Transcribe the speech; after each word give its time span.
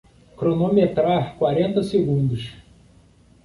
Cronometrar 0.35 1.37
quarenta 1.37 1.83
segundos 1.83 2.49